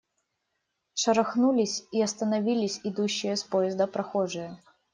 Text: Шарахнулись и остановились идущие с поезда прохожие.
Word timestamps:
Шарахнулись 0.95 1.85
и 1.91 2.01
остановились 2.01 2.81
идущие 2.83 3.35
с 3.35 3.43
поезда 3.43 3.85
прохожие. 3.85 4.57